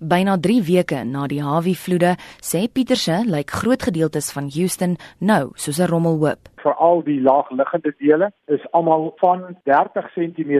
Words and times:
Byna 0.00 0.36
3 0.38 0.62
weke 0.62 1.04
na 1.04 1.26
die 1.26 1.40
Harvey-vloede, 1.42 2.14
sê 2.38 2.68
Pieterse, 2.70 3.24
lyk 3.26 3.50
groot 3.50 3.82
gedeeltes 3.82 4.30
van 4.30 4.50
Houston 4.54 4.96
nou 5.18 5.50
soos 5.56 5.80
'n 5.80 5.90
rommelhoop. 5.90 6.48
Veral 6.68 7.02
die 7.06 7.20
laagliggende 7.24 7.94
dele 7.98 8.30
is 8.52 8.66
almal 8.76 9.12
van 9.22 9.56
30 9.70 10.10
cm 10.16 10.52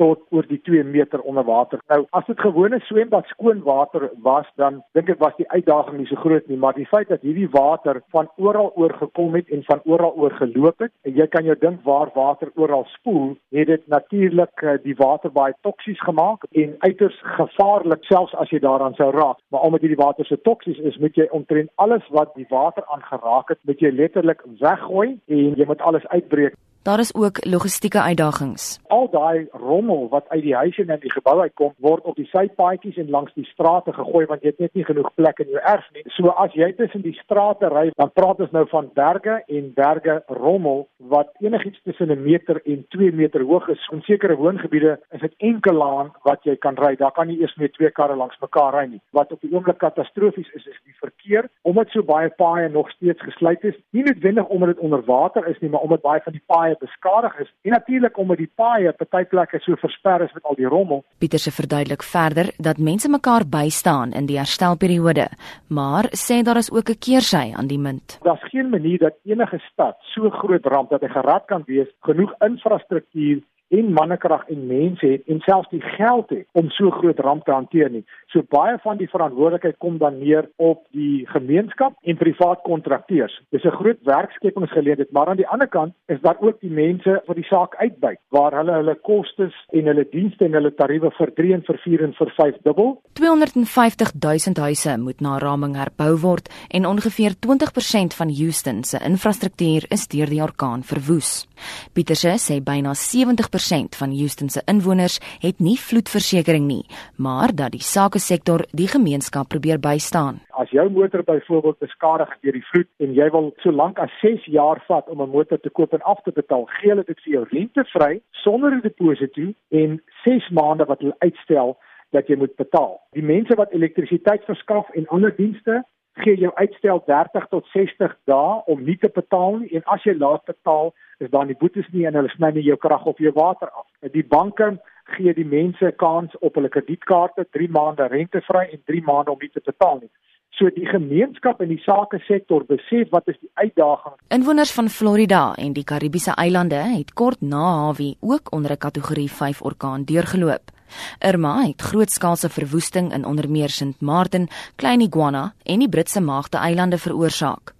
tot 0.00 0.20
oor 0.30 0.44
die 0.50 0.60
2 0.68 0.84
meter 0.84 1.20
onder 1.20 1.46
water. 1.48 1.80
Nou, 1.88 2.04
as 2.10 2.26
dit 2.28 2.40
gewone 2.40 2.80
swembad 2.84 3.26
skoon 3.32 3.62
water 3.64 4.10
was, 4.26 4.46
dan 4.60 4.82
dink 4.92 5.08
ek 5.14 5.22
was 5.24 5.36
die 5.40 5.48
uitdaging 5.48 5.98
nie 6.02 6.08
so 6.10 6.20
groot 6.20 6.46
nie, 6.52 6.60
maar 6.60 6.76
die 6.76 6.88
feit 6.90 7.08
dat 7.08 7.24
hierdie 7.24 7.48
water 7.54 8.02
van 8.12 8.28
oral 8.36 8.72
oor 8.76 8.92
gekom 9.00 9.34
het 9.38 9.48
en 9.48 9.64
van 9.70 9.80
oral 9.88 10.12
oor 10.20 10.36
geloop 10.42 10.84
het, 10.84 10.92
en 11.08 11.16
jy 11.16 11.26
kan 11.32 11.48
jou 11.48 11.56
dink 11.60 11.80
waar 11.88 12.12
water 12.14 12.52
oral 12.60 12.84
spoel, 12.98 13.32
het 13.54 13.72
dit 13.72 13.88
natuurlik 13.88 14.62
eh, 14.62 14.76
die 14.84 14.96
water 15.00 15.32
baie 15.32 15.56
toksies 15.64 16.00
gemaak 16.04 16.44
en 16.52 16.76
uiters 16.84 17.16
gevaarlik 17.38 18.04
selfs 18.10 18.36
as 18.36 18.52
jy 18.52 18.60
daar 18.60 18.74
daaraan 18.74 18.94
sou 18.94 19.10
raak. 19.10 19.38
Maar 19.48 19.60
omdat 19.60 19.80
hierdie 19.80 20.04
water 20.04 20.26
so 20.26 20.36
toksies 20.42 20.78
is, 20.78 20.98
moet 20.98 21.16
jy 21.16 21.26
omtrent 21.30 21.70
alles 21.74 22.06
wat 22.10 22.34
die 22.34 22.46
water 22.48 22.84
aangeraak 22.86 23.48
het, 23.48 23.60
moet 23.68 23.80
jy 23.80 23.90
letterlik 23.94 24.42
weggooi 24.60 25.18
en 25.26 25.53
jy 25.56 25.66
moet 25.66 25.80
alles 25.80 26.06
uitbreek. 26.06 26.54
Daar 26.84 26.98
is 26.98 27.14
ook 27.14 27.44
logistieke 27.44 28.00
uitdagings. 28.00 28.80
Al 28.86 29.08
daai 29.10 29.46
rommel 29.50 30.08
wat 30.08 30.28
uit 30.28 30.42
die 30.42 30.54
huise 30.54 30.82
en 30.82 30.88
in 30.88 30.98
die 31.00 31.12
gebou 31.12 31.40
uitkom, 31.40 31.70
word 31.76 32.02
op 32.04 32.16
die 32.20 32.26
sypaadjies 32.28 32.98
en 33.00 33.08
langs 33.10 33.32
die 33.32 33.46
strate 33.48 33.92
gegooi 33.92 34.26
want 34.26 34.42
jy 34.44 34.52
het 34.52 34.60
net 34.60 34.74
nie 34.76 34.84
genoeg 34.84 35.08
plek 35.16 35.40
in 35.40 35.54
jou 35.54 35.62
erf 35.62 35.86
nie. 35.94 36.04
So 36.12 36.34
as 36.42 36.52
jy 36.52 36.68
tussen 36.76 37.00
die 37.00 37.14
strate 37.22 37.70
ry, 37.72 37.86
dan 37.96 38.10
praat 38.12 38.42
ons 38.44 38.52
nou 38.52 38.66
van 38.68 38.90
berge 39.00 39.38
en 39.48 39.70
berge 39.78 40.18
rommel 40.42 40.84
wat 41.14 41.32
enigiets 41.40 41.80
tussen 41.88 42.12
'n 42.12 42.22
meter 42.26 42.60
en 42.66 42.84
2 42.96 43.12
meter 43.12 43.40
hoog 43.40 43.68
is. 43.68 43.88
In 43.92 44.02
sekere 44.02 44.36
woongebiede 44.36 44.98
is 45.16 45.20
dit 45.20 45.34
enkel 45.38 45.80
laan 45.80 46.12
wat 46.22 46.44
jy 46.44 46.56
kan 46.56 46.76
ry. 46.76 46.96
Daar 46.96 47.16
kan 47.16 47.26
nie 47.26 47.40
eers 47.40 47.56
meer 47.56 47.72
twee 47.72 47.90
karre 47.90 48.16
langs 48.16 48.36
mekaar 48.40 48.74
ry 48.74 48.84
nie. 48.90 49.00
Wat 49.10 49.32
op 49.32 49.40
die 49.40 49.54
oomblik 49.54 49.78
katastrofies 49.78 50.52
is, 50.52 50.66
is 50.66 50.80
die 50.84 50.96
verkeer 51.00 51.48
omdat 51.62 51.88
so 51.88 52.02
baie 52.02 52.28
paaie 52.28 52.68
nog 52.68 52.90
steeds 52.90 53.22
gesluit 53.22 53.64
is. 53.64 53.74
Nie 53.90 54.02
noodwendig 54.02 54.46
omdat 54.46 54.68
dit 54.68 54.78
onder 54.78 55.02
water 55.04 55.48
is 55.48 55.58
nie, 55.60 55.70
maar 55.70 55.80
omdat 55.80 56.02
baie 56.02 56.20
van 56.20 56.32
die 56.32 56.44
paaie 56.46 56.72
paaie 56.74 56.86
beskadig 56.86 57.38
is 57.40 57.52
en 57.62 57.72
natuurlik 57.72 58.18
omdat 58.18 58.38
die 58.38 58.50
paaie 58.56 58.92
party 58.92 59.24
plekke 59.28 59.60
so 59.62 59.76
versper 59.76 60.24
is 60.24 60.32
met 60.34 60.44
al 60.44 60.56
die 60.56 60.66
rommel. 60.66 61.04
Pieter 61.18 61.38
se 61.38 61.50
verduidelik 61.50 62.02
verder 62.02 62.52
dat 62.58 62.78
mense 62.78 63.08
mekaar 63.08 63.44
bystaan 63.46 64.12
in 64.12 64.26
die 64.26 64.38
herstelperiode, 64.38 65.28
maar 65.68 66.10
sê 66.12 66.42
daar 66.42 66.56
is 66.56 66.70
ook 66.70 66.90
'n 66.90 66.98
keersy 66.98 67.52
aan 67.54 67.66
die 67.66 67.78
munt. 67.78 68.18
Daar's 68.22 68.48
geen 68.50 68.70
manier 68.70 68.98
dat 68.98 69.14
enige 69.24 69.58
stad 69.72 69.96
so 70.14 70.30
groot 70.30 70.66
ramp 70.66 70.90
dat 70.90 71.00
hy 71.00 71.08
gerad 71.08 71.44
kan 71.46 71.62
wees, 71.66 71.88
genoeg 72.00 72.32
infrastruktuur 72.40 73.42
en 73.68 73.92
mannekrag 73.92 74.46
en 74.52 74.66
mense 74.66 75.06
het 75.06 75.22
en 75.30 75.40
selfs 75.46 75.70
die 75.72 75.82
geld 75.96 76.30
het 76.30 76.46
om 76.52 76.70
so 76.70 76.90
groot 76.90 77.18
ramp 77.18 77.44
te 77.44 77.52
hanteer 77.52 77.90
nie. 77.90 78.04
So 78.32 78.42
baie 78.50 78.76
van 78.82 78.98
die 79.00 79.08
verantwoordelikheid 79.10 79.78
kom 79.82 79.98
dan 79.98 80.18
neer 80.18 80.48
op 80.56 80.84
die 80.96 81.24
gemeenskap 81.30 81.96
en 82.02 82.20
privaat 82.20 82.62
kontrakteurs. 82.66 83.34
Dis 83.50 83.64
'n 83.64 83.78
groot 83.80 84.00
werkskepingsgeleentheid, 84.02 85.12
maar 85.12 85.28
aan 85.28 85.36
die 85.36 85.48
ander 85.48 85.68
kant 85.68 85.94
is 86.06 86.20
daar 86.20 86.36
ook 86.40 86.60
die 86.60 86.70
mense 86.70 87.22
wat 87.26 87.36
die 87.36 87.44
saak 87.44 87.74
uitbuit, 87.76 88.18
waar 88.28 88.52
hulle 88.52 88.72
hulle 88.72 88.94
kostes 88.94 89.54
en 89.70 89.86
hulle 89.86 90.06
dienste 90.10 90.44
en 90.44 90.52
hulle 90.52 90.74
tariewe 90.74 91.10
vir 91.10 91.32
3 91.34 91.52
en 91.52 91.62
vir 91.62 91.78
4 91.78 92.02
en 92.02 92.12
vir 92.12 92.30
5 92.36 92.54
dubbel. 92.62 93.00
250 93.12 94.12
000 94.20 94.64
huise 94.64 94.98
moet 94.98 95.20
na 95.20 95.38
raming 95.38 95.76
herbou 95.76 96.16
word 96.20 96.48
en 96.68 96.86
ongeveer 96.86 97.34
20% 97.46 98.14
van 98.14 98.30
Houston 98.38 98.84
se 98.84 98.98
infrastruktuur 99.04 99.86
is 99.90 100.08
deur 100.08 100.26
die 100.26 100.42
orkaan 100.42 100.82
verwoes. 100.82 101.46
Pieterse 101.92 102.34
sê 102.38 102.60
byna 102.60 102.92
70% 102.94 103.53
van 103.54 104.10
Houston 104.10 104.48
se 104.48 104.62
inwoners 104.66 105.20
het 105.40 105.60
nie 105.60 105.76
vloedversekering 105.78 106.66
nie, 106.66 106.84
maar 107.16 107.54
dat 107.54 107.70
die 107.72 107.82
sakesektor 107.82 108.64
die 108.72 108.88
gemeenskap 108.88 109.48
probeer 109.48 109.78
bystaan. 109.78 110.40
As 110.50 110.70
jou 110.70 110.90
motor 110.90 111.22
byvoorbeeld 111.22 111.78
beskadig 111.78 112.28
deur 112.42 112.52
die 112.52 112.64
vloed 112.70 112.90
en 112.98 113.14
jy 113.14 113.30
wil 113.30 113.52
so 113.62 113.70
lank 113.70 113.98
as 113.98 114.10
6 114.20 114.46
jaar 114.50 114.82
vat 114.88 115.08
om 115.08 115.22
'n 115.22 115.30
motor 115.30 115.58
te 115.60 115.70
koop 115.70 115.92
en 115.92 116.02
af 116.02 116.22
te 116.22 116.32
betaal, 116.32 116.66
gee 116.66 116.90
hulle 116.90 117.04
dit 117.06 117.20
vir 117.24 117.32
jou 117.32 117.44
rentevry 117.50 118.20
sonder 118.30 118.74
'n 118.74 118.80
deposito 118.80 119.52
en 119.70 120.02
6 120.24 120.50
maande 120.50 120.84
wat 120.84 121.00
hulle 121.00 121.16
uitstel 121.18 121.76
dat 122.10 122.26
jy 122.26 122.36
moet 122.36 122.56
betaal. 122.56 123.00
Die 123.12 123.22
mense 123.22 123.54
wat 123.54 123.72
elektrisiteit 123.72 124.44
verskaf 124.44 124.90
en 124.94 125.06
ander 125.06 125.34
dienste 125.36 125.84
gee 126.22 126.36
jou 126.38 126.52
uitstel 126.54 127.02
30 127.06 127.46
tot 127.50 127.66
60 127.72 128.16
dae 128.30 128.62
om 128.70 128.82
nie 128.84 128.96
te 128.96 129.10
betaal 129.14 129.58
nie 129.62 129.74
en 129.78 129.86
as 129.94 130.04
jy 130.06 130.14
laat 130.18 130.44
betaal 130.46 130.92
is 131.18 131.30
daar 131.30 131.46
nie 131.46 131.58
boetes 131.58 131.88
nie 131.92 132.06
en 132.06 132.14
hulle 132.18 132.30
sny 132.34 132.52
nie 132.54 132.66
jou 132.66 132.76
krag 132.80 133.06
of 133.10 133.18
jou 133.18 133.32
water 133.34 133.70
af. 133.70 133.86
Die 134.12 134.26
banke 134.26 134.76
gee 135.16 135.34
die 135.34 135.46
mense 135.46 135.90
kans 136.00 136.36
op 136.40 136.54
hulle 136.54 136.70
kredietkaarte 136.70 137.46
3 137.56 137.68
maande 137.70 138.06
rentevry 138.12 138.68
en 138.70 138.82
3 138.86 139.02
maande 139.08 139.34
om 139.34 139.42
nie 139.42 139.50
te 139.50 139.62
betaal 139.64 139.98
nie. 140.02 140.12
So 140.54 140.70
die 140.70 140.86
gemeenskap 140.86 141.60
en 141.64 141.72
die 141.72 141.80
sake 141.82 142.20
sektor 142.28 142.62
besef 142.68 143.10
wat 143.10 143.26
is 143.32 143.38
die 143.40 143.50
uitdaging. 143.58 144.14
Inwoners 144.36 144.70
van 144.76 144.88
Florida 144.88 145.42
en 145.58 145.74
die 145.74 145.82
Karibiese 145.82 146.36
eilande 146.38 146.78
het 146.92 147.10
kort 147.18 147.42
na 147.42 147.64
Harvey 147.80 148.14
ook 148.20 148.52
onder 148.54 148.70
'n 148.72 148.84
kategorie 148.86 149.30
5 149.30 149.62
orkaan 149.62 150.04
deurgeloop. 150.04 150.73
Irma 151.18 151.66
het 151.66 151.82
grootskaalse 151.82 152.48
verwoesting 152.48 153.12
in 153.12 153.24
onder 153.24 153.50
meer 153.50 153.68
St. 153.68 154.00
Martin, 154.00 154.48
Klein 154.76 155.00
Iguana 155.00 155.54
en 155.62 155.78
die 155.78 155.88
Britse 155.88 156.20
Maagde 156.20 156.58
Eilande 156.58 156.98
veroorsaak. 156.98 157.74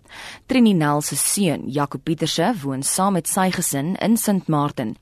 Trininel 0.46 1.00
se 1.00 1.16
seun, 1.16 1.68
Jaco 1.68 1.98
Pieterse, 1.98 2.52
woon 2.62 2.82
saam 2.82 3.12
met 3.18 3.28
sy 3.28 3.50
gesin 3.50 3.96
in 3.96 4.16
St 4.16 4.48
Martin. 4.48 4.96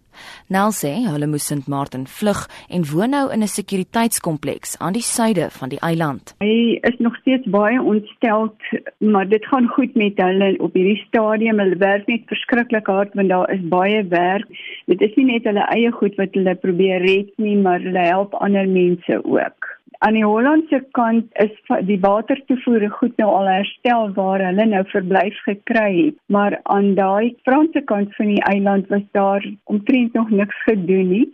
Nel 0.53 0.73
sê 0.77 0.91
hulle 1.07 1.27
moes 1.31 1.47
St 1.49 1.69
Martin 1.73 2.05
vlug 2.19 2.43
en 2.69 2.85
woon 2.91 3.15
nou 3.17 3.25
in 3.33 3.43
'n 3.43 3.55
sekuriteitskompleks 3.57 4.77
aan 4.79 4.93
die 4.93 5.03
suide 5.03 5.49
van 5.51 5.69
die 5.69 5.81
eiland. 5.81 6.35
Hy 6.41 6.79
is 6.91 6.99
nog 6.99 7.17
steeds 7.17 7.47
baie 7.47 7.81
ontstel, 7.83 8.55
maar 8.99 9.29
dit 9.29 9.45
gaan 9.47 9.67
goed 9.69 9.95
met 9.95 10.17
hulle 10.17 10.55
op 10.59 10.75
hierdie 10.75 11.03
stadium. 11.07 11.59
Hulle 11.59 11.77
werk 11.77 12.07
net 12.07 12.23
verskriklik 12.27 12.87
hard 12.87 13.15
want 13.15 13.29
daar 13.29 13.51
is 13.51 13.69
baie 13.69 14.05
werk. 14.09 14.47
Dit 14.91 15.03
is 15.07 15.15
nie 15.17 15.29
net 15.29 15.45
hulle 15.47 15.67
eie 15.75 15.93
goed 15.95 16.17
wat 16.19 16.35
hulle 16.35 16.55
probeer 16.59 17.05
red 17.07 17.31
nie, 17.39 17.55
maar 17.57 17.81
hulle 17.85 18.03
help 18.09 18.35
ander 18.35 18.67
mense 18.69 19.21
ook. 19.25 19.69
Aan 20.03 20.17
die 20.19 20.25
Hollandse 20.27 20.81
kant 20.99 21.29
is 21.39 21.53
die 21.87 22.01
watertoevoer 22.03 22.89
goed 22.97 23.15
nou 23.23 23.29
al 23.31 23.47
herstel 23.47 24.09
waar 24.17 24.43
hulle 24.43 24.65
nou 24.67 24.83
verblyf 24.91 25.37
gekry 25.47 25.91
het, 25.95 26.17
maar 26.27 26.59
aan 26.75 26.97
daai 26.99 27.37
Franse 27.47 27.85
kant 27.87 28.11
van 28.19 28.33
die 28.33 28.43
eiland 28.51 28.91
was 28.91 29.05
daar 29.15 29.47
omtrent 29.71 30.19
nog 30.19 30.31
niks 30.31 30.59
gedoen 30.67 31.13
nie. 31.15 31.27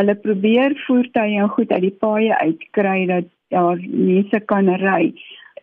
Hulle 0.00 0.14
probeer 0.22 0.76
voertuie 0.86 1.36
en 1.42 1.52
goed 1.58 1.72
uit 1.72 1.84
die 1.84 1.96
paaie 2.06 2.38
uitkry 2.38 2.98
dat 3.12 3.28
daar 3.52 3.84
mense 3.84 4.40
kan 4.48 4.72
ry. 4.80 5.12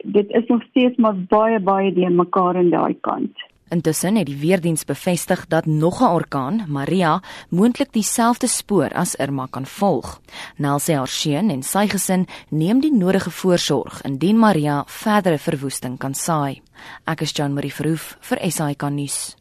Dit 0.04 0.30
is 0.30 0.46
nog 0.54 0.62
steeds 0.70 1.02
maar 1.02 1.18
baie 1.34 1.60
baie 1.60 1.90
die 1.94 2.10
mekaar 2.10 2.62
aan 2.62 2.70
daai 2.70 2.94
kant. 3.02 3.34
Intussen 3.74 4.16
het 4.16 4.28
die 4.30 4.38
weerdiens 4.38 4.86
bevestig 4.86 5.48
dat 5.48 5.66
nog 5.66 6.02
'n 6.02 6.14
orkaan, 6.14 6.66
Maria, 6.68 7.22
moontlik 7.50 7.94
dieselfde 7.94 8.48
spoor 8.48 8.94
as 8.94 9.16
Irma 9.16 9.48
kan 9.50 9.66
volg. 9.66 10.22
Nel 10.58 10.80
sê 10.80 10.94
haar 10.94 11.08
seun 11.08 11.50
en 11.50 11.64
sy 11.64 11.88
gesin 11.88 12.28
neem 12.50 12.80
die 12.80 12.94
nodige 12.94 13.32
voorsorg 13.32 14.02
indien 14.02 14.38
Maria 14.38 14.84
verdere 14.88 15.38
verwoesting 15.38 15.98
kan 15.98 16.14
saai. 16.14 16.62
Ek 17.06 17.22
is 17.22 17.32
Jean 17.32 17.54
Marie 17.54 17.74
Verhoef 17.74 18.18
vir 18.22 18.52
SAK 18.52 18.90
nuus. 18.90 19.36